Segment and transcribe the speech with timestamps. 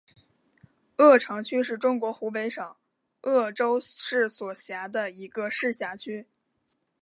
[0.97, 2.75] 鄂城区是中国湖北省
[3.21, 6.25] 鄂州市所辖的一个市辖区。